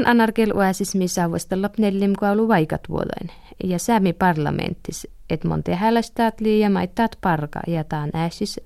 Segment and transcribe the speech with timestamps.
[0.00, 3.30] Taan anarkel uäsismi saavustella neljim kuulu vaikat vuoden.
[3.64, 8.60] Ja säämi parlamenttis, et monte hälästäät liian maittaat parka ja taan ääsis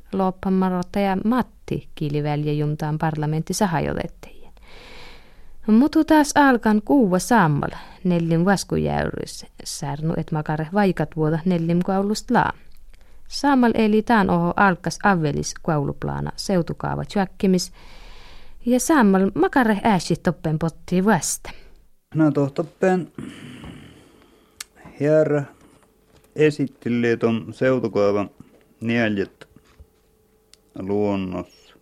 [1.01, 4.53] ja Matti kiilivälje jumtaan parlamentissa hajotettiin.
[5.67, 7.71] Mutu taas alkan kuuva sammal
[8.05, 12.53] neljim vaskujäyrys, särnu et makare vaikat vuoda neljim kuulust laa.
[13.29, 17.73] Sammal eli taan oho alkas avelis kuuluplaana seutukaava tjäkkimis,
[18.67, 21.51] ja sammal makare ääsi toppen pottiin vasta.
[22.15, 23.13] No toppen
[25.01, 25.43] herra
[26.37, 28.31] esitteli tuon seutukaavan
[28.81, 29.49] neljät
[30.79, 31.75] luonnos.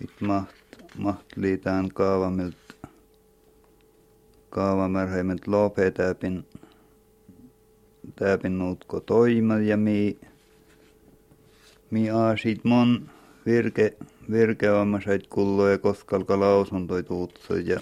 [0.00, 0.54] Nyt maht,
[0.98, 2.56] maht liitään kaavamilt
[4.50, 6.46] kaavamärheimet lopee täpin
[8.16, 10.18] täpin nuutko toima ja mi
[11.90, 13.10] mi aasit mon
[13.46, 13.96] virke
[14.30, 17.80] virkeämmäiset kulloja koskalka lausuntoi tuutso ja,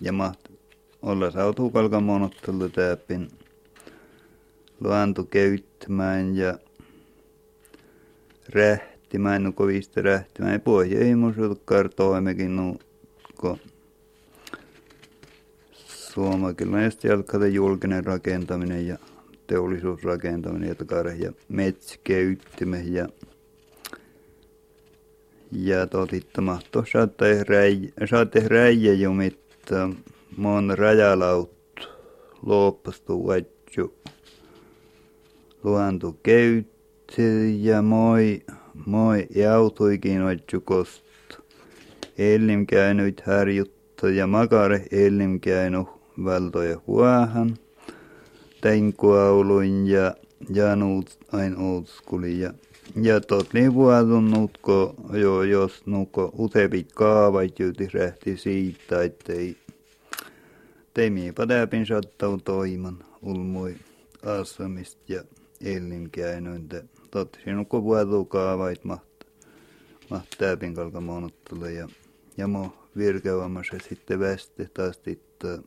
[0.00, 0.40] ja maht
[1.02, 3.28] olla sautuu kalka monottelu täpin
[4.80, 6.58] luantu käyttämään ja
[8.54, 10.60] rähtimään, no kovista rähtimään.
[10.60, 13.58] Pohja ei mun kartoimekin nuukko.
[15.84, 18.98] Suomakilla ja sitten julkinen rakentaminen ja
[19.46, 23.08] teollisuusrakentaminen ja takare ja metsäkäyttäminen ja
[25.52, 29.90] ja totitta mahto saatte räi, saatte räijä jumitta
[30.36, 31.90] mon rajalaut
[32.46, 33.94] loppastu vaitju
[35.64, 38.42] luonto käytti ja moi
[38.86, 41.04] moi jautuikin vaitju kost.
[42.18, 45.86] Elim käynyt harjuttu ja makare elim käynyt
[46.24, 47.56] valtoja huahan
[48.60, 50.14] tein kuauluin ja
[50.50, 52.52] ja nuut ain ootskuli ja
[52.96, 59.56] ja tot niin vuotunnutko jo jos nuko utepit kaavait juti rähti siitä, ettei
[60.94, 63.76] teimiipä täpin sattau toiman ulmoi
[64.26, 65.24] asemista ja
[65.64, 66.82] elinkäinointä.
[67.10, 69.24] Totti sinukko vuotu kaavait maht,
[70.10, 71.02] maht täpin kalka
[71.74, 71.88] ja,
[72.36, 75.58] ja mo virkevammassa sitten väste taas että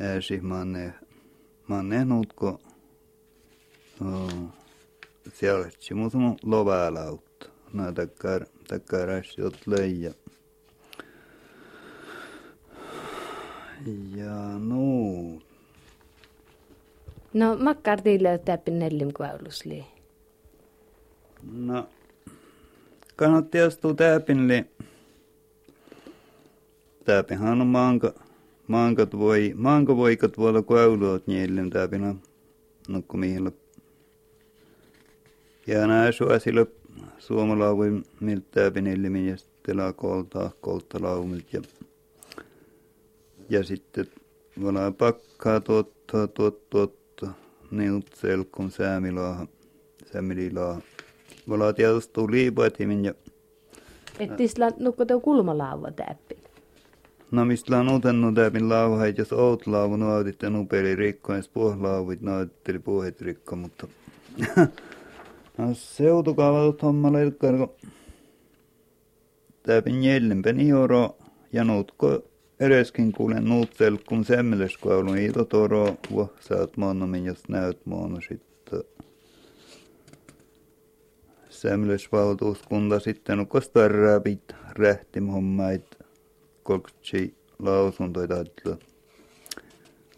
[0.00, 0.94] ääsi manne,
[1.68, 2.60] manne nutko.
[4.00, 4.59] Oh
[5.34, 7.46] seuraavaksi muutama lovalautta.
[7.72, 10.12] No takkar, takkar asiat leija.
[14.16, 15.40] Ja no.
[17.34, 19.84] No makkar tiille täppi nellim kuaulusli.
[21.52, 21.88] No.
[23.16, 24.64] Kannatti astua täpinli.
[27.04, 28.12] Täpihän on maanka.
[28.66, 32.14] Maankat voi, maanka voikat voida kuauluot niille täpinä.
[32.88, 33.44] No kun mihin
[35.70, 36.66] ja nämä suosilla
[37.18, 41.62] suomalauvin miltä penellimin ja sitten koltaa kolttalaumilta ja,
[43.48, 44.06] ja sitten
[44.64, 46.26] vala pakkaa tuottaa
[46.70, 47.34] tuottaa
[47.70, 49.46] niut selkun säämilaaha
[50.12, 50.80] säämililaaha.
[51.48, 53.14] Vala tietysti liipoitimin ja
[54.18, 56.38] että isla nukko kulmalauva täppi.
[57.30, 62.20] No mistä on utennut täpin lauha, jos oot lauvu nuotit ja nupeli rikko, ja puhlauvit
[62.20, 63.86] nuotitteli puhet rikko, mutta
[65.72, 67.74] Seutukaavatut hommalla ilkkar, kun
[69.62, 71.16] täpin jäljempän ioro
[71.52, 72.22] ja nuutko
[72.60, 75.96] edeskin kuulen nuut selkkun semmeles, kun olen ito toro,
[76.40, 78.82] saat monomin, jos näyt mono sitten.
[81.48, 83.70] Semmeles valtuuskunta sitten ukos
[84.70, 85.98] rähtim hommait
[86.62, 88.76] kolktsi lausuntoja taitla.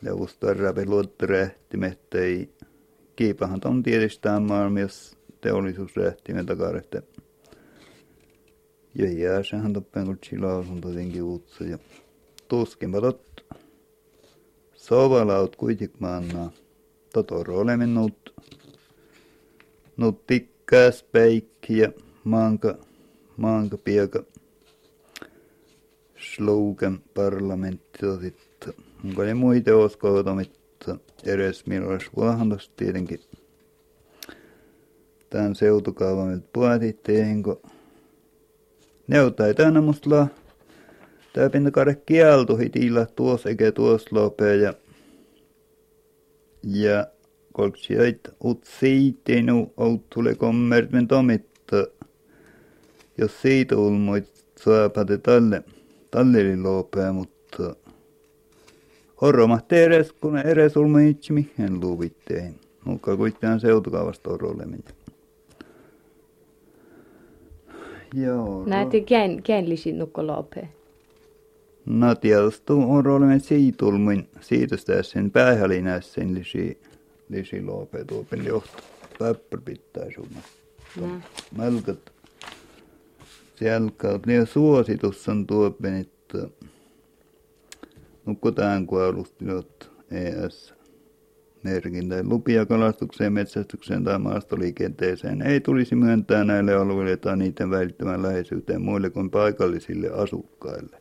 [0.02, 2.50] Leus tarraapit luotta rähtimet ei
[3.16, 7.02] kiipahan on tietysti maailmassa teollisuusrähtimen takarehte.
[8.94, 11.64] Ja jääsehän toppen kun chilausun tietenkin uutsa.
[11.64, 11.78] Ja
[12.48, 13.44] tuskinpa tot
[14.74, 16.52] sovalaut kuitenkin maannaa.
[17.12, 18.34] Totoro olemme nuut,
[19.96, 21.92] nuut pikkäs peikki ja
[22.24, 22.78] maanka,
[23.36, 24.22] maanka pieka
[26.16, 28.74] slogan parlamentti sitten.
[29.04, 32.00] Onko ne muita uskoitomita edes milloin
[32.52, 33.20] olisi tietenkin
[35.32, 37.62] tämän seutukaavan nyt puhuttiin, kun
[39.06, 40.26] neutai tänä musta
[41.32, 44.74] Tää pinta kare kieltu hitillä tuos eikä tuos lopee ja
[46.62, 47.06] ja
[47.52, 51.86] kolksi jäit ut siitinu out tule kommertmen tomitta.
[53.18, 55.62] Jos siitä ulmoit saapate talle
[56.10, 57.76] talleli lopee mutta
[59.20, 65.01] horromat eres kun eres ulmoit mihin luvitteen mutta kuitenkin seutukaavasta on roleminen
[68.14, 68.64] Joo.
[68.66, 70.68] Näitä kään, käänlisi nukko lope.
[71.86, 76.80] No tietysti on olemme siitulmin siitästä sen päähälinässä lisi,
[77.28, 78.82] lisi lopetuopin johto.
[79.18, 80.62] Päppär pitää suunnasta.
[81.00, 81.06] No.
[81.56, 82.12] Melkät.
[83.56, 83.90] Siellä
[84.26, 86.48] niin suositus on tuopin, että
[88.26, 90.74] nukkutaan kuolustilot ES
[91.62, 92.24] merkintä.
[92.28, 99.10] Lupia kalastukseen, metsästykseen tai maastoliikenteeseen ei tulisi myöntää näille alueille tai niiden välittämään läheisyyteen muille
[99.10, 100.96] kuin paikallisille asukkaille.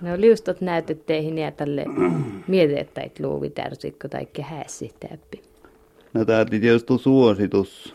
[0.00, 1.84] No liustot näytet teihin ja tälle
[2.48, 5.42] mietettäit luuvi tärsikko tai kehäsi täppi.
[6.14, 7.94] No tämä tietysti suositus,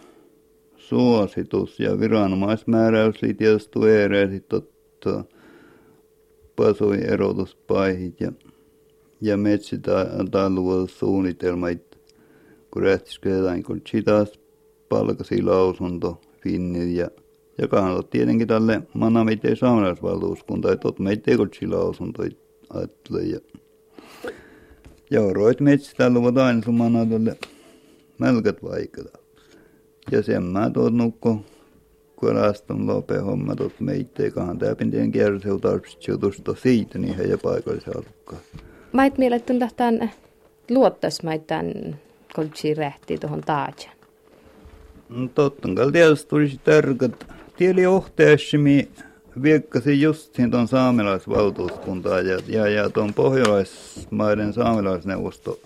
[0.77, 5.23] suositus ja viranomaismääräys tietysti eereet totta
[6.55, 8.31] pasoi erotuspaihit ja
[9.23, 11.67] ja metsätalousuunnitelma,
[12.71, 14.39] kun rähtisketään, kun sitas
[14.89, 17.09] palkasi lausunto finnit ja
[17.57, 22.23] ja kannattaa tietenkin tälle Manamite saamelaisvaltuuskunta, että olet meitä tekotsi lausunto
[22.69, 23.23] ajattelee.
[23.23, 23.39] Ja,
[25.11, 27.37] ja roit metsitä luvat aina sun mana tälle
[28.19, 29.19] melkät vaikata.
[30.11, 31.45] Ja sen mä tuot nukko,
[32.15, 36.01] kun rastan lope homma tuot meitä, kahan täpin tien kierroseutarpsit
[36.61, 37.93] siitä niin heidän paikallisen
[38.93, 39.05] asukkaan.
[39.05, 40.11] Mait mielettyn lähtään
[40.69, 41.95] luottasmaitaan
[42.35, 43.93] koltsi rähti tuohon taajan.
[45.09, 47.27] No totta kai tietysti tulisi tärkeät.
[47.57, 48.89] Tieli ohteessimi
[49.41, 55.59] viekkasi just tuon saamelaisvaltuuskuntaa ja, ja, ja tuon pohjalaismaiden saamelaisneuvosto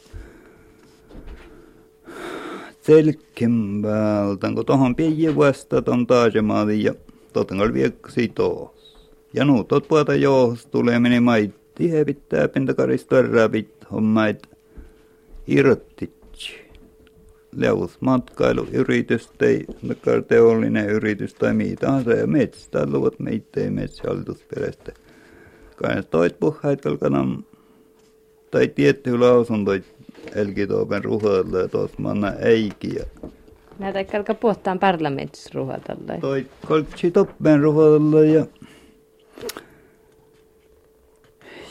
[2.81, 6.93] selkin päältä, kun tuohon pieni vasta tuon taajamaali ja
[7.33, 8.77] totta kai viekkasi tuossa.
[9.33, 11.19] Ja nuutot puolta johos tulee meni
[11.77, 13.15] Tihe pitää pintakarista
[13.51, 14.47] pit hommait
[15.47, 16.67] irrottitsi.
[17.55, 19.65] Leus matkailuyritys tai
[20.27, 24.91] teollinen yritys tai mitä tahansa ja metsä luvat meitä ei metsähallitusperästä.
[25.75, 27.43] Kai toit puhait kalkanam
[28.51, 29.71] tai tietty lausunto
[30.35, 33.05] elkitoopen ruhalla ja tuossa manna eikiä.
[33.79, 36.17] Näitä kalka puhutaan parlamentissa ruhalla.
[36.21, 38.45] Toi koltsi toppen ruhalla ja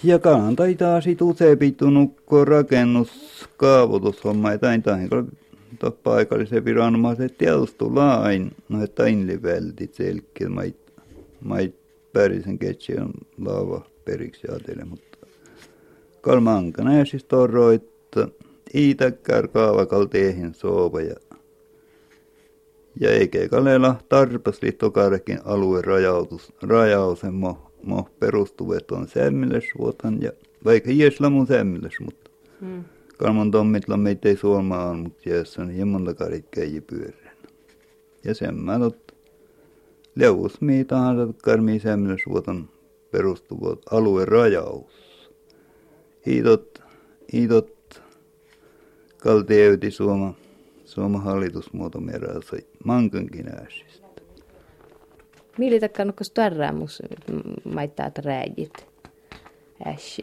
[0.05, 4.53] ja kalan taitaa sit useampi nukko rakennuskaavoitushomma.
[4.53, 5.09] Ja tain tain
[5.79, 7.35] to paikallisen viranomaiset
[7.81, 10.93] lain, no että inliveltit selkeä mait,
[11.41, 11.75] mait
[12.13, 12.59] pärisen
[13.03, 13.13] on
[13.45, 15.27] laava periksi ajatelle, mutta
[16.21, 17.91] kalmankana ja siis torroit
[18.75, 21.15] iitäkkär kaavakal teihin soova ja
[23.01, 26.53] ja eikä kalela tarpas liittokarkin alueen rajautus,
[27.87, 30.33] rajausemmo mo perustuvet on sämmilösvuotan ja
[30.65, 32.31] vaikka iesla mun sämmilös, mutta
[32.61, 32.85] mm.
[33.19, 37.37] kalman tommitla meitä ei suomaa on, mutta jäs on hieman takarit käji pyörän.
[38.25, 39.15] Ja sen mä tot
[40.15, 42.69] leuvus mii tahansa karmi sämmilösvuotan
[43.11, 45.31] perustuvat alueen rajaus.
[46.27, 46.83] Hiitot,
[47.33, 48.03] hiitot
[49.19, 50.35] kaltieyti Suoma,
[50.85, 53.86] Suoma hallitusmuoto merässä mankankin ääsistä.
[55.59, 57.03] Millä takkaan onko starraamus
[57.65, 58.87] maittaa rääjit?
[59.87, 60.23] Ässi.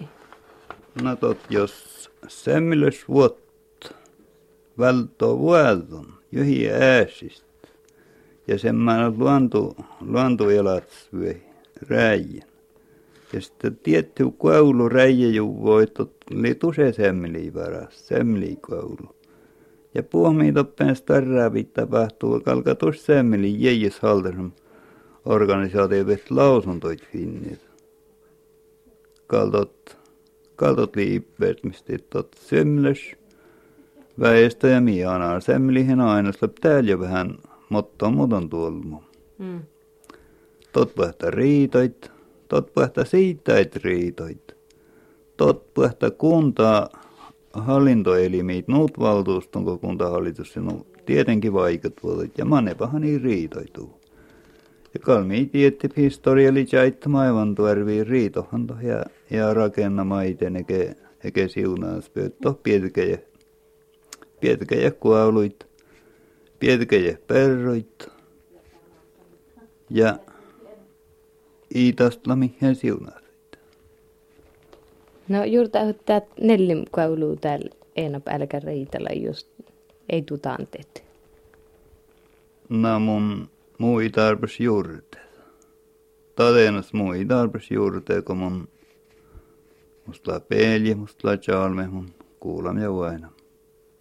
[1.02, 3.44] No tot, jos semmilös vuot
[4.80, 7.48] välto vuodon, johi ääsistä.
[8.48, 11.34] Ja semmoinen luonto, luontoelat syö
[11.90, 12.48] rääjän.
[13.34, 19.16] Ja sitten tietty koulu räijä ju voitot, oli tuse semmeli varas, semmeli koulu.
[19.96, 24.52] Ja puomiitoppen starraavit tapahtuu kalkatus semmeli jäijäs halterum
[25.26, 27.60] organisaatiot lausuntoit finnit.
[29.28, 29.98] Kaltot,
[30.56, 33.00] kaltot liippert, mistä tot semles.
[34.20, 37.38] Väestö ja mianaa semlihin aina slöp täällä vähän,
[37.70, 38.98] mutta muuten tuolmu.
[39.38, 39.62] Mm.
[40.74, 42.12] Tot pähtä riitoit,
[42.48, 44.56] tot pähtä siitäit riitoit.
[45.38, 46.90] Tot pähtä kuntaa
[47.54, 54.03] hallintoelimit, nuut valtuuston, kun kuntahallitus, no tietenkin vaikat vuodet, ja manepahan niin riitoituu.
[54.94, 56.66] Ja kalmi tietti historialli
[57.20, 63.18] aivan tuarvi riitohan ja, ja rakenna iten eke, eke siunaas pöytto pietkäjä.
[64.40, 65.68] Pietkäjä kuoluit,
[66.60, 68.08] pietkäjä perroit
[69.90, 70.20] ja
[71.76, 73.24] iitastla mihin siunaas.
[75.30, 75.70] No juuri
[76.06, 77.70] tämä neljän kuuluu täällä
[78.30, 79.48] älkä riitellä just
[80.10, 81.04] ei tutanteet.
[82.70, 85.18] No mun mui tarpes juurte.
[86.36, 86.94] Tadenas
[87.26, 88.68] tarpes juurte, kun mun
[90.06, 91.38] musta la peeli, musta la
[91.88, 93.30] mun kuulam ja vaina.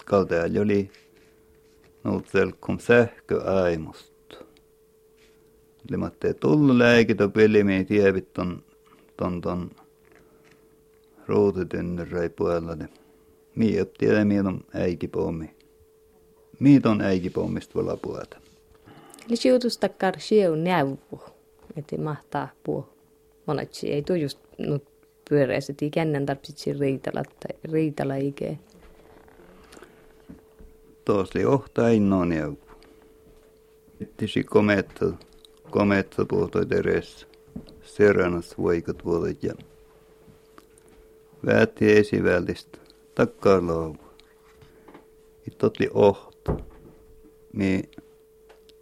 [0.05, 0.91] Kaltea oli
[2.05, 4.13] nuutselkum sähkö aimust.
[5.91, 8.65] Limatte tullu lääkitä pelimiin tievit ton,
[9.17, 9.71] ton, ton
[11.27, 12.77] ruutitynnyräi puolella.
[13.55, 15.55] Mi opti ja on äikipommi.
[16.59, 18.42] Miit on äikipommista volla puolta.
[19.29, 21.23] Eli siutusta karsieu näyvu,
[21.77, 22.89] että mahtaa puu.
[23.47, 24.85] Monetsi ei tuu just nyt
[25.29, 27.23] pyöreästi kännen tarvitsi riitala
[27.73, 28.59] riitala ikään.
[31.05, 32.59] Tuossa oli ohta innoon näyvu.
[34.01, 35.07] Ittisi kometta,
[35.71, 37.27] kometta puhutoit edes.
[37.83, 39.55] Serannas voikat vuodet ja
[41.47, 42.79] väätti esivälistä
[43.15, 43.97] takkaa lauvu.
[45.47, 46.57] Ittotli ohto.
[47.53, 47.83] Mi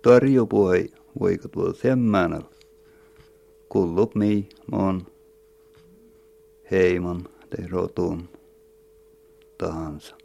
[0.03, 0.89] tarjopuhai
[1.21, 2.51] voikat vuodet semmänällä.
[3.69, 5.07] Kullup mi mon
[6.71, 8.29] heimon tai rotun
[9.59, 10.17] tahansa.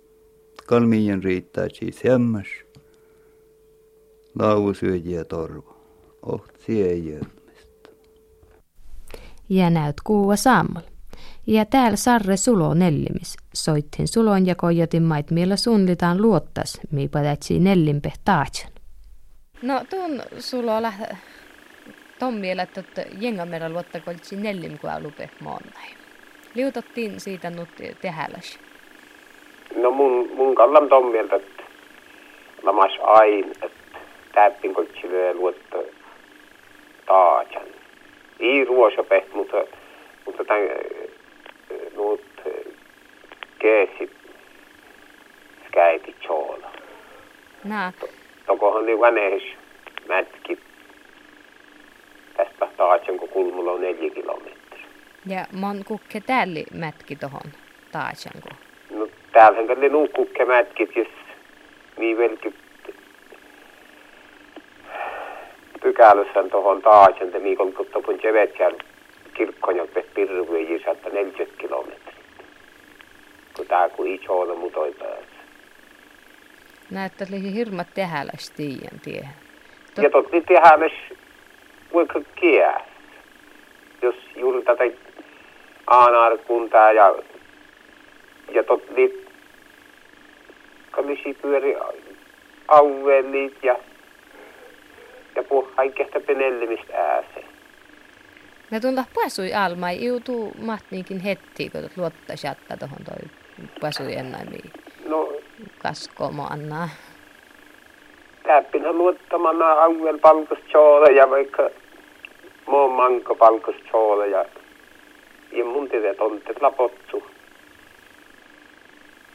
[0.68, 2.48] Kalmiin riittää siis hemmäs.
[4.40, 5.76] Lauvusyöjiä torvo.
[6.22, 7.20] Ohtsi ei
[9.50, 10.90] Ja näyt kuua saamalla.
[11.48, 13.36] Ja täällä Sarre Sulo nellimis.
[13.54, 18.75] Soittin Sulon ja kojotin mait, millä suunnitaan luottas, mi padatsi nellimpe taatsan.
[19.62, 21.18] No tuon Sulo lähtee
[22.20, 25.88] Tom vielä, että jengamera luottakoltsi nellim kuin lupe moonnai.
[26.54, 27.70] Liutottiin siitä nyt
[28.02, 28.60] tehäläs.
[29.76, 31.64] No mun, mun kallan tom mieltä, että
[32.64, 33.98] lamas ain, että
[34.34, 35.78] täppin koltsille luotta
[37.06, 37.68] taatsan.
[38.40, 39.58] Ei ruosopeh, mutta,
[40.26, 40.70] mutta tämän
[41.96, 42.22] nuut
[43.60, 44.12] keesi
[45.68, 46.72] skäiti choola.
[47.64, 47.92] Nää.
[48.46, 49.44] Tokohan niin vanehis
[50.08, 50.60] mätki
[52.38, 54.86] tästä taatsan, kun kulmulla on neljä kilometriä.
[55.26, 57.52] Ja mon kukke tälli mätki tohon
[57.92, 58.58] taatsan, kun?
[59.00, 61.08] No täällähän tälle nuu kukke mätkit, jos
[61.98, 62.56] niin velkyt
[65.82, 68.78] pykälässä tuohon taatsan, te miikon kuttopun jevetjärn
[69.34, 72.16] kirkkonjoppe pirvejä 140 kilometriä.
[73.56, 75.35] Kun tää kun iso mutoi päässä.
[76.92, 79.30] Näyttää lihi hirmat tehäläs tiiän tie.
[79.96, 80.04] Tot...
[80.04, 80.92] Ja totti tehäläs
[81.94, 82.82] vaikka kiääs.
[84.02, 84.84] Jos juuri tätä
[85.88, 87.16] aanaarkuntaa ja,
[88.54, 89.28] ja totti
[90.92, 91.76] kamisi pyöri
[92.68, 93.76] alueellit ja
[95.36, 97.46] ja puhuu kaikesta penellimistä ääseen.
[98.72, 103.30] Ne tuntuu puasui alma, ei joutuu mahtiinkin heti, kun luottaisi jättää tuohon toi
[103.80, 104.72] puasui ennaimiin.
[105.78, 106.90] Kaskomo annaa.
[108.44, 111.70] Täppinä luottamana alueen palkustoolle ja vaikka
[112.66, 114.46] muun manko palkustoolle ja,
[115.52, 117.24] ja mun tiedät on te lapotsu.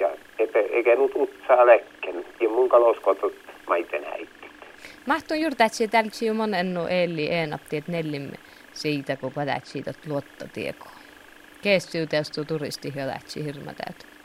[0.00, 0.08] Ja
[0.54, 3.34] eikä nyt utsaa lekken ja mun kaloskotot
[3.68, 4.50] maiten häittit.
[5.06, 8.36] Mahtun juuri tätsi tälksi jo monen eli enapti, että nellimme
[8.72, 10.86] siitä, kun padat siitä luottotieko.
[11.62, 12.06] Kestyy
[12.48, 14.19] turisti hyödätsi hirma täytä.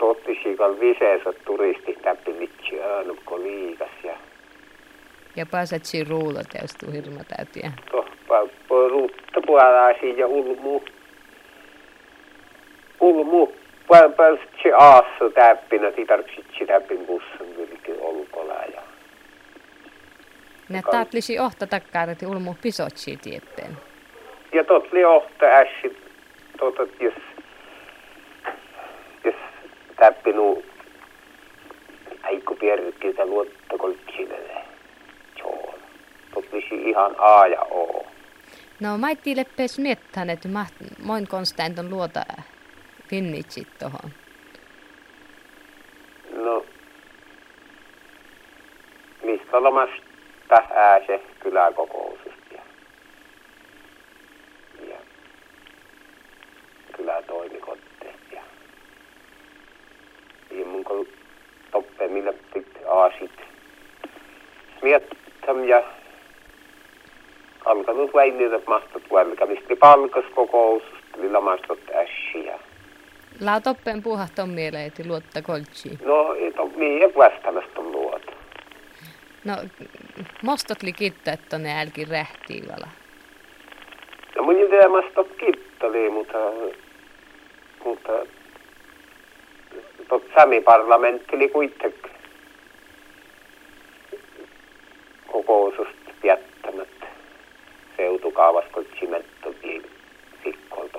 [0.00, 4.16] Totti siikal viseensä turisti täppi mitsi äänukko liikas ja...
[5.36, 7.72] Ja pääsetsi ruulla täystu hirma täytiä.
[7.90, 8.40] Tohpa
[8.88, 10.80] ruutta puolasi ja ulmu.
[13.00, 13.48] Ulmu.
[14.16, 18.82] Pääsetsi aassa täppinä, titarksitsi täppin bussan vilki olkola ja...
[20.68, 23.76] Ne taatlisi ohta takkaaret ulmu pisotsi tieppeen.
[24.52, 25.96] Ja tot li ohta ässi,
[26.58, 27.14] tota, jos, jos
[30.00, 30.62] täppinu
[32.22, 34.38] äikku pierrykkiitä luottokoltsille
[35.38, 35.74] joo.
[36.34, 38.06] Tot lisi ihan A ja O.
[38.80, 40.48] No maitti leppees miettään, että
[41.02, 42.20] moin on luota
[43.08, 44.10] finnitsit tohon.
[46.36, 46.66] No,
[49.22, 52.54] mistä lomasta ääse kyläkokoususta.
[52.54, 52.62] Ja,
[54.88, 54.96] ja
[56.96, 58.14] kylätoimikotte.
[58.32, 58.42] Ja,
[60.50, 61.08] ja mun kun
[61.70, 63.30] toppe millä pit aasit.
[64.82, 65.82] Miettam ja
[68.10, 72.58] alkanut väinniä mastot välkämistä palkas kokoususta, millä mastot ässiä.
[73.40, 75.98] Laa toppen puhahton mieleen, että luotta koltsiin.
[76.04, 76.34] No,
[76.76, 78.32] niin ei vastaamasta luota.
[79.44, 79.54] No,
[80.42, 82.88] mostot li kitta, että ne älki rähtii vala.
[84.36, 86.38] No mun idea mastot kittali, mutta,
[87.84, 88.12] mutta
[90.08, 92.10] tot sami parlamentti li kuitenkin
[95.32, 96.49] kokousust jättämättä
[98.00, 99.82] seutukaavas kun simettotiin
[100.44, 100.98] sikkolta.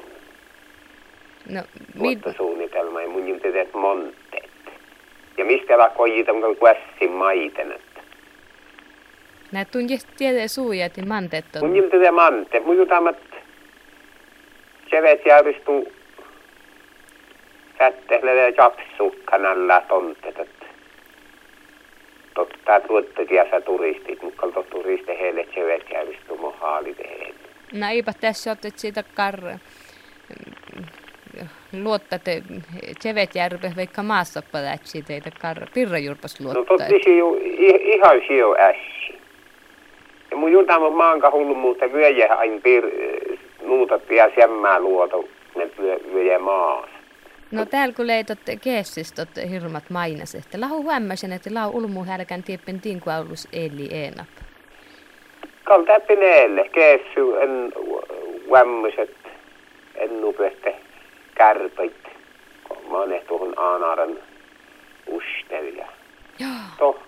[1.50, 1.62] No,
[2.38, 4.52] suunnitelma ja mun idea monteet.
[5.38, 7.76] Ja mistä la kojitam kun kuessin maiten,
[9.52, 11.66] Nää tunjist tiedä suuja, että manteet on.
[11.66, 12.60] Mun jiltä mante.
[12.60, 13.18] Mun jutamat
[14.90, 15.92] sevet järjestuu
[17.78, 20.61] sättehle ja japsukkanalla tontet.
[22.34, 27.36] Totta tuottakiassa turistit, mutta kalto turisti heille tsevet järjestumo haalit heille.
[27.74, 29.60] No eipä tässä otet siitä karre
[31.74, 32.44] luottatte
[33.00, 36.62] Tsevetjärve vaikka maassa palatsi teitä karra pirrajurpas luottaa.
[36.62, 37.38] No totti jo
[37.96, 39.22] ihan sio ässi.
[40.32, 42.84] Ja mun jutama maanka hullu muuta vyöjä ain pir
[43.62, 45.70] nuutat ja semmää luoto ne
[46.14, 46.90] vyöjä maas.
[47.52, 52.82] No täällä kun leitot keessistot hirmat mainas, että lahu huommasin, että lau ulmu härkän tieppen
[52.82, 54.28] tinkuaulus eli enap.
[55.64, 57.74] Kal täppineelle keessy en
[58.48, 59.16] huommiset
[59.96, 60.76] en nupeste
[61.36, 62.04] kärpeit,
[62.68, 64.20] kun mä oon tuohon Aanaaren
[65.08, 65.88] ustelija.
[66.40, 66.50] Joo.
[66.78, 67.00] Toh,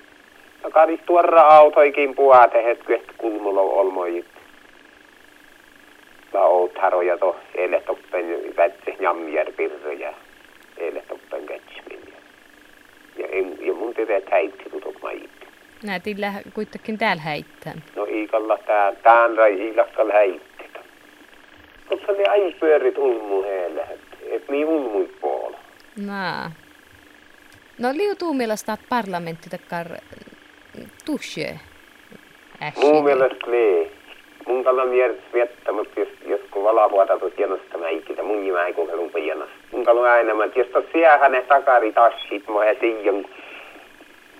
[0.63, 4.25] no kadis tuorra autoikin puhate hetki, että kulmulla olmojit.
[6.33, 8.25] Mä oot haroja to, eilen toppen
[9.57, 10.13] pirroja,
[10.83, 12.13] eilen toppen kätsmin.
[13.17, 15.31] Ja, en, ja mun teet häitti tutot majit.
[15.83, 17.73] Näetillä kuitenkin täällä häittää.
[17.95, 20.63] No iikalla tää, tään rai iilakkal häitti.
[21.89, 23.87] Mutta ne aina pyörit ulmu heille,
[24.31, 25.57] et niin ulmui puolella.
[26.05, 26.51] No.
[27.77, 29.87] No liutuu mielestä parlamentti takkar
[31.05, 31.59] tushe.
[32.77, 33.91] Mun mielestä lee.
[34.47, 38.73] Mun kallan mielestä viettämättä, jos, jos kun valavuota tuot hienosta mä ikinä, mun jimä ei
[38.73, 39.52] kokeilun hienosta.
[40.11, 43.25] Aina, että jos tuot siellä ne takari tassit, mä ja siian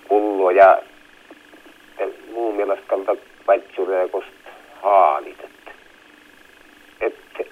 [0.08, 0.82] pullo ja,
[2.32, 4.50] mun mielestä kalta paitsuudelle kosta
[4.82, 5.38] haalit.
[7.00, 7.44] Että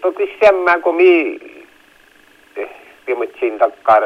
[0.00, 1.40] toki semmän kun mi
[3.06, 4.02] viimetsin takkar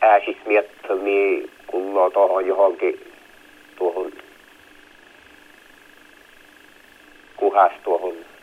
[0.00, 3.12] ääsis miettä, niin kulloo tuohon johonkin
[3.78, 4.12] tuohon
[7.36, 8.35] kuhas tuohon.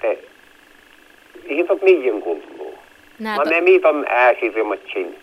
[0.00, 0.18] Te,
[1.44, 2.78] ihan tot mihin kulluu.
[3.18, 5.18] Mä ne miiton ääsi viimetsin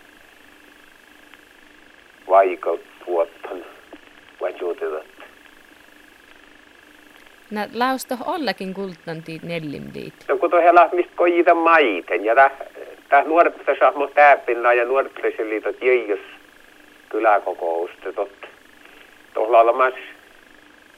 [2.29, 3.65] vaikka vuottan
[4.41, 5.05] vajuutetat.
[7.51, 10.13] No lausto ollakin kultanti nellimliit.
[10.27, 12.35] No kun tuohon mistä kojita maiten ja
[13.09, 16.19] täh nuorten sahmo täpinna ja nuorten liitot jäijäs
[17.09, 18.31] kyläkokousta tot.
[19.33, 19.93] Tuolla olemas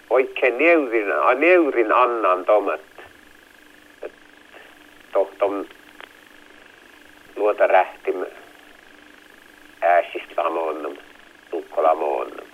[0.10, 2.82] oikein neurin, neurin annan tomat.
[5.18, 5.66] Tohton
[7.36, 8.26] luota rähtim
[9.82, 11.00] ääsistä samoin,
[11.52, 12.46] tukkola moonnam.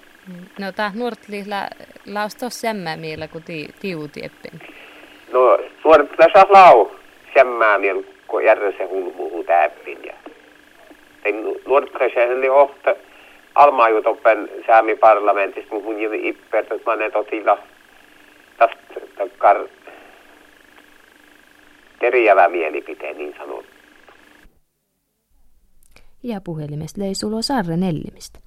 [0.60, 1.68] No tää nuortli la,
[2.14, 4.60] lausto semmää miellä kun ti, tiutieppin.
[5.32, 6.92] No nuortli saa lau
[7.34, 10.06] semmää miellä kun järjessä hulmuu täppin.
[10.06, 10.14] Ja
[11.66, 12.96] nuortli se oli ohta
[13.56, 17.58] almaajutoppen säämi parlamentista mun jimi ippert, että mä ne totilla
[18.58, 19.58] tästä takkar
[22.04, 23.74] eriävä mielipiteen niin sanottu.
[26.24, 28.40] Ja puhelimesta sulo Sarre Nellimistä.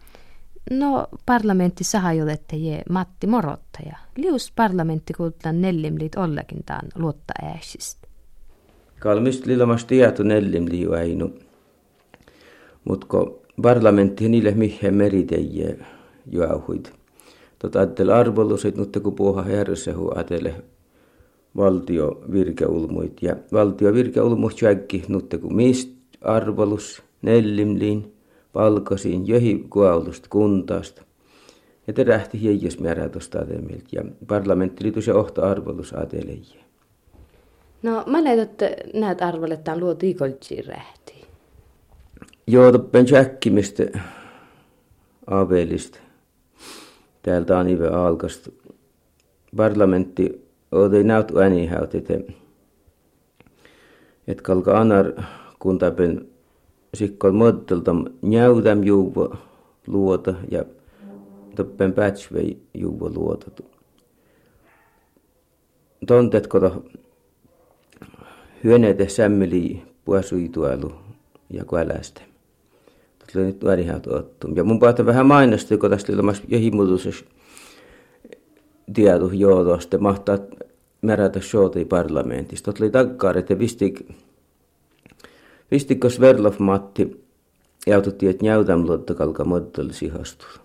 [0.70, 3.96] No, parlamentti sahajolette je Matti Morottaja.
[4.16, 8.08] Lius parlamentti kultlan nellimlit ollakin taan luotta ääsistä.
[8.98, 11.30] Kalmist lilamas tieto nellimliu äinu.
[12.84, 15.78] Mutko parlamentti niille mihin meriteje
[16.30, 16.92] juauhuit.
[17.58, 20.54] Tota ajattel arvolusit, mutta kun puhua hersehu ajatelle
[21.56, 23.22] valtio virkeulmuit.
[23.22, 25.90] Ja valtio virkeulmuit jäkki, mutta kun mist
[26.20, 28.12] arvolus nellimliin–
[28.56, 31.02] palkasin johi kuaulusta kuntaasta.
[31.86, 36.64] Ja te rähti hiijäs määräytosta atemilta ja parlamentti liityi se ohta arvolus ateleje.
[37.82, 41.24] No mä näet, että näet arvolettaan luo tiikoltsiin rähti.
[42.46, 43.82] Joo, toppen jäkkimistä
[45.26, 45.98] avelista.
[47.22, 48.50] Täältä on ive alkasta.
[49.56, 50.45] Parlamentti
[50.78, 52.14] oli näyt äänihäyt, että
[54.26, 55.12] et kalka anar
[55.58, 56.28] kuntapen
[56.94, 59.36] sikkol moddelta njäudäm juuva
[59.86, 60.64] luota ja
[61.56, 63.50] toppen pätsvei juuva luota.
[66.06, 66.70] Tontet kota
[68.64, 70.92] hyöneete sämmeli puasuituailu
[71.50, 72.22] ja kuälästä.
[73.18, 74.56] Tätä nyt värihän ottum.
[74.56, 77.24] Ja mun päätä vähän mainostaa, kun tästä ilmassa jehimutusessa
[78.94, 80.38] tieto johdosta mahtaa
[81.02, 82.72] määrätä showta parlamentista.
[82.80, 84.06] Oli takkaan, että vistik
[85.70, 87.24] Vistikko Sverlov Matti
[87.86, 90.60] jaututti, että näytäm luottakalka moddel sihastus.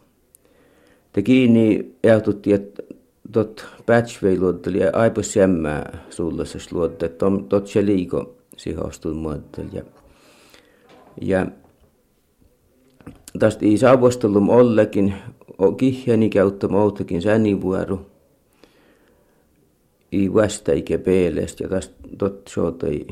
[1.14, 2.84] Te kiinni jaututti, että
[3.32, 9.84] tot patchway luotteli ja aipos jämmää sullasas luotta, että tot se liiko sihastus moddel.
[11.22, 11.46] Ja,
[13.40, 15.14] tästä ei saavostelu ollekin,
[15.78, 18.11] kihjeni käyttämä outokin sännivuoru.
[20.12, 23.08] I vasta ike peelest ja tästä tot sootoi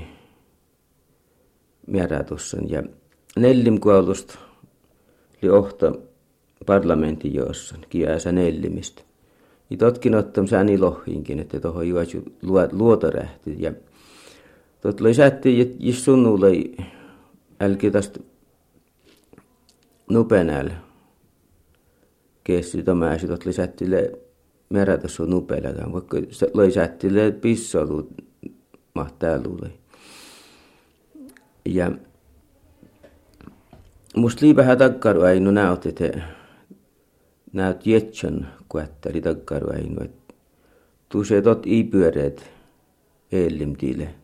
[1.88, 2.70] määrätussan.
[2.70, 2.84] Ja
[3.36, 4.40] nellim kuulusta
[5.44, 5.92] oli ohta
[6.66, 9.02] parlamentin joossan, kiääsä nellimistä.
[9.70, 12.24] Ja totkin ottam sääni lohinkin, että tuohon juosu
[12.72, 13.56] luotorähti.
[13.60, 13.74] Ja
[14.82, 16.52] tot loi säätti, että jos sunnulle
[17.60, 18.20] älki tästä
[20.10, 20.74] nupenällä
[22.44, 23.46] kessi tämä ja tot
[24.70, 26.18] lisättille merätössä nupeletaan, vaikka
[26.54, 28.10] loi sättille pissolu
[28.96, 29.80] mahtaa luulei.
[31.66, 31.92] Ja
[34.16, 36.22] musta liipähän takkaru ei no näyt, että
[37.54, 40.34] näyt jetsän kuettari takkaru ei no, että
[41.28, 42.52] se tot i-pyöreet
[43.32, 44.16] eellimtiille,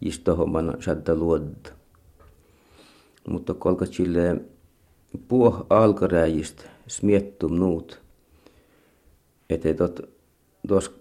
[0.00, 1.70] istohomman saattaa luodda.
[3.28, 4.40] Mutta kolkat sille
[5.28, 8.01] puh alkaräjistä smiettum nuut,
[9.54, 10.00] että tot,
[10.68, 10.94] tos,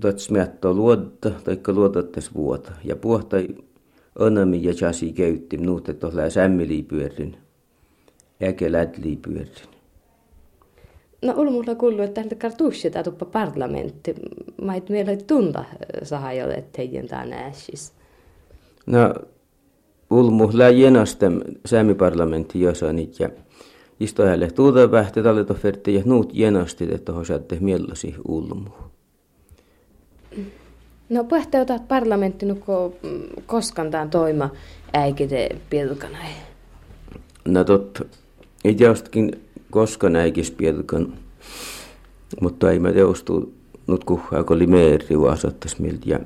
[0.00, 2.72] tot smietto luodda, taikka luodattes vuota.
[2.84, 3.48] Ja puhtai
[4.18, 7.36] onami ja chasi käytti nuut, että tuolla sämmili pyörin,
[8.40, 9.76] eikä lädli pyörin.
[11.22, 14.14] No on mulla kuullut, että täältä kartuussi tai tuppa parlamentti.
[14.62, 15.64] Mä et meillä tunta
[16.02, 17.92] saha jo, että heidän tämä näsis.
[18.86, 19.14] No,
[20.10, 23.30] ulmu lää jenastem säämiparlamentti josanit ja
[24.00, 28.70] istohälle tuuta vähtä tallet offerti ja nuut jenastit, että hosatte miellosi ulmu.
[31.08, 34.50] No puhetta otat parlamentti nuko mm, koskaan tämän toima
[34.92, 36.18] äikite pilkana.
[37.44, 38.04] No totta.
[38.64, 41.12] Ei teostakin koskaan äikis pilkan.
[42.40, 43.54] Mutta ei mä teostu
[43.86, 46.20] nyt kuhaa, kun oli meeri vasattas miltä.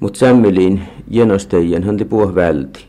[0.00, 2.86] Mutta sämmeliin jenostejen hän puh välti.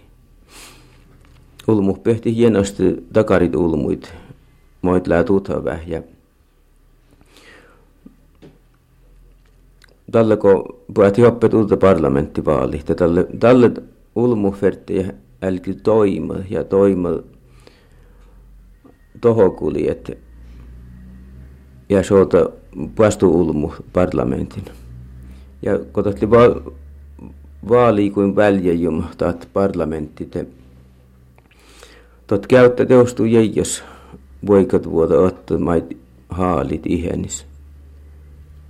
[1.69, 4.13] Ulmu pehti hienosti takarit ulmuit.
[4.81, 6.01] Moit lää tutava ja
[10.11, 13.71] tälle kun puhuttiin oppe tulta parlamenttivaali, tälle, tälle
[14.15, 15.05] ulmu ferti
[15.41, 17.09] älki toima ja toima
[19.21, 20.13] tohokuli, että
[21.89, 22.49] ja soota
[22.95, 24.63] puastu ulmu parlamentin.
[25.61, 26.71] Ja kun va,
[27.69, 30.45] vaali kuin väljäjum taat parlamentti, te
[32.29, 33.83] tot käyttä teostu jäijäs
[34.47, 35.97] voikat vuoda ottaa mait
[36.29, 37.45] haalit ihenis.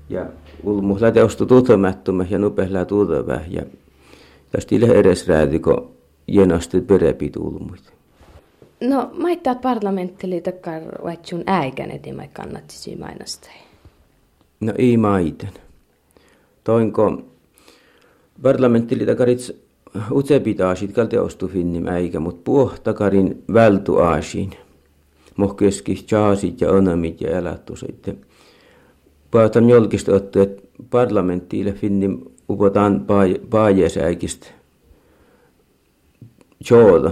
[0.09, 0.25] Ja
[0.63, 3.61] ulmu läteostu tutemättömä ja nupehla tutevä ja
[4.51, 5.91] tästä ile edes räätiko
[6.27, 7.93] jenasti perepit ulmuit.
[8.81, 13.53] No, maittaat parlamenttili takkar vaitsun äikän etimai kannattisi mainostaa.
[14.59, 15.53] No ei maiten.
[16.63, 17.21] Toinko
[18.41, 19.53] parlamenttili takkarits
[20.11, 24.51] utsepitaasit kalteostu finnim äikä, mut puh takarin vältu aasiin.
[25.37, 28.09] Mohkeski jaasit ja onamit ja elättusit.
[29.31, 33.05] Päätän jolkista ottaa, että parlamenttiille finnim upotaan
[33.49, 34.47] paajesäikistä.
[36.69, 37.11] Jooda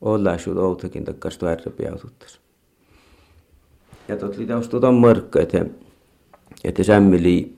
[0.00, 2.40] olla siut outakin takkas tuärrepiaututtas.
[4.08, 5.66] Ja tot li taustu ton mörkkä, että,
[6.64, 7.56] että sämmili,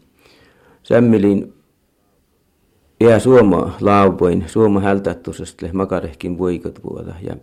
[3.00, 7.14] jää suoma laupoin, suoma hältättusesta makarehkin voikat vuoda.
[7.22, 7.36] Ja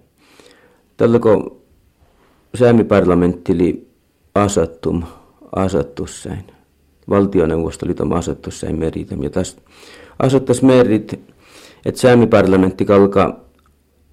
[0.97, 1.61] tällä kun
[2.55, 3.87] säämiparlamentti oli
[4.35, 5.03] asattum,
[5.55, 6.43] asattussain.
[7.09, 9.23] Valtioneuvosto oli tom asattussain meritam.
[9.23, 9.61] Ja tästä
[10.19, 11.19] asattas merit,
[11.85, 13.39] että säämiparlamentti kalkaa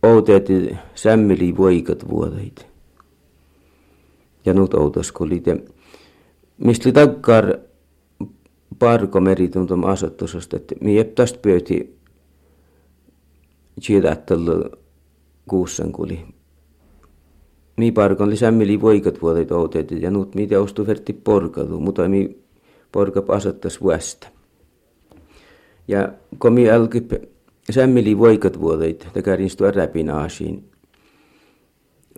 [0.02, 2.66] outeeti sämmili voikat vuodeit.
[4.44, 5.56] Ja nyt outas kolite.
[6.58, 7.58] Mistä takkar
[8.78, 11.98] parko merituntum asettusesta, että mi jep tästä pöyti
[13.80, 14.64] chidattelu
[15.48, 16.20] kuussen kuli.
[17.76, 22.38] Mi parkon sämmili voikat vuodeit outeeti ja nyt mi teostu verti porkatu, mutta mi
[22.92, 24.28] porka asettas vuosta.
[25.88, 27.08] Ja kun mi alkoi
[27.70, 30.64] sämmili voikat vuodeit, takarin stua räpin aasiin.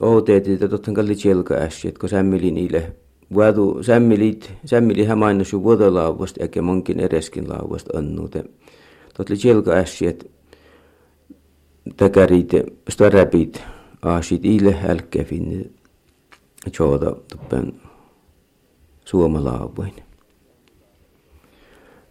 [0.00, 2.92] Outeetit, että totten kalli tjelka äsi, kun sämmili niille
[3.34, 8.44] vuodu sämmilit, sämmili hämainnus jo vuodolauvasta, eikä monkin ereskin lauvasta annuute.
[9.16, 9.70] Totli tjelka
[11.96, 12.50] takarit,
[12.88, 13.62] stua räpit
[14.02, 15.74] aasit ille hälkkäfin,
[16.72, 17.74] tjooda tuppen
[19.04, 19.94] suomalauvoin.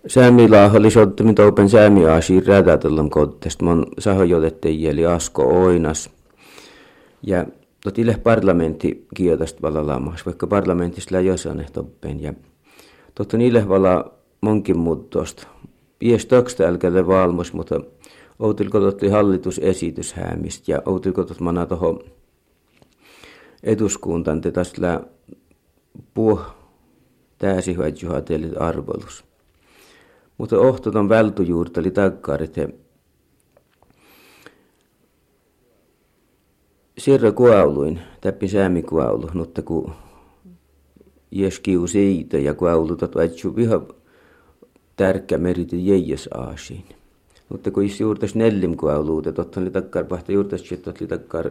[0.08, 3.62] Säämilaa oli soittaminen toupen säämi aasiin räätätellam kottest.
[3.62, 6.10] Mon sahojotettiin eli Asko Oinas.
[7.22, 7.46] Ja
[7.84, 12.22] totille parlamentti kieltästä valalaamaksi, vaikka parlamentista lää jossain toppen.
[12.22, 12.34] Ja
[13.16, 15.48] totta niille vala monkin muuttosta.
[16.02, 17.82] Ies taksta älkälle valmos, mutta
[18.40, 22.04] outilko totti hallitusesitys häämistä ja outilko tot mana toho
[23.64, 25.02] eduskuntaan te tästä
[26.14, 26.42] puh
[27.40, 29.26] Tääsi hoidjuhatelit arvolus.
[30.38, 32.56] Mutta ohtoton vältujuurta oli takkaarit
[37.00, 39.92] Sirra kuauluin, täppi säämi kuaulu, mutta ku
[41.32, 43.82] jeskiu siitä ja kuaulu tot vaitsu viha
[44.96, 46.86] tärkä meriti jäijäs aasiin.
[47.50, 51.50] Mutta kun juurtas nellim kuaulu, että totta oli takkar pahta juurtas, että oli takkar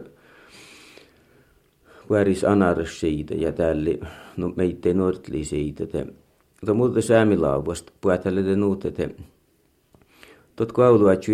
[2.09, 4.07] väris anaras siitä ja täällä
[4.37, 5.83] no, meitä nuortli siitä.
[6.61, 9.09] Mutta muuta säämilaavasta puhutaan te nuut, että
[10.55, 11.31] tot kuaulu vaitsu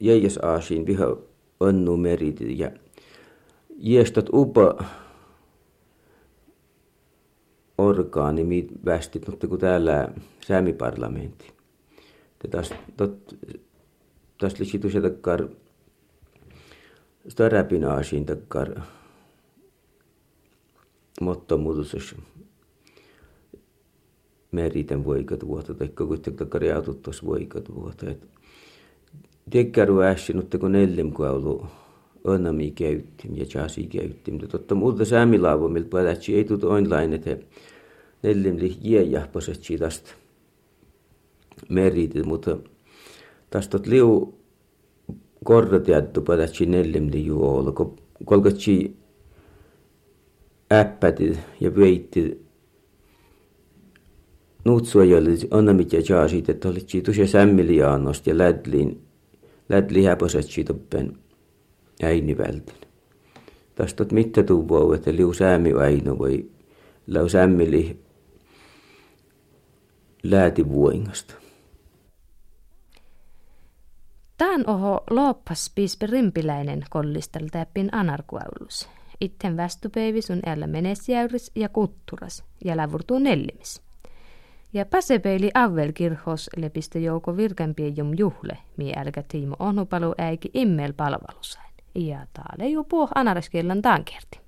[0.00, 1.16] jäijäs aasiin viha
[1.60, 2.70] onnu meriti ja
[3.84, 4.84] Iestot upa
[7.78, 10.08] orgaani, mit västit, mutta kun täällä
[10.46, 11.52] säämiparlamentti.
[12.50, 12.76] Tästä
[14.40, 15.48] tästä lisätus ja takkar
[17.28, 18.80] starapinaasiin takkar
[21.20, 22.16] mottomuutus
[24.52, 28.06] meriten voikat vuotta, tai kuitenkin takkar jaututtos voikat vuotta.
[29.50, 31.66] Tekkäru äsken, mutta kun neljäm kun ollut
[32.24, 34.38] onami käyttim ja jasi käyttim.
[34.38, 35.98] Totta muuta saamilaavu, miltä
[36.32, 37.36] ei tut online, että
[38.22, 40.10] neljän li jiejahposet tästä
[41.68, 42.56] meritit, mutta
[43.50, 44.34] tästä liu
[45.44, 48.96] kordotiattu padatsi neljän li juu olla, kun kolkatsi
[50.72, 52.46] äppätit ja veitti
[54.64, 59.02] nuutsua, joille onamit ja jaasit, että olitsi tuossa sämmiliaanost ja lädliin,
[59.68, 61.19] lädli häposet toppen
[62.02, 62.80] äini vältin.
[63.74, 66.50] Tästä mitä tuvoo, että liu säämi aino voi
[67.06, 68.04] lau säämili
[70.22, 71.34] lääti vuengasta.
[74.38, 78.88] Tään oho loppas piispe rimpiläinen kollistel täppin anarkuaulus.
[79.20, 83.82] Itten västupeivi sun älä menesjäyris ja kutturas ja lävurtuu nellimis.
[84.72, 91.69] Ja pääsepeili avvelkirhos lepistä jouko virkämpien jom juhle, mi älkä tiimo onupalu äiki immel palvelusai.
[91.94, 94.40] Ja täällä jo puh anareskellan tankerti.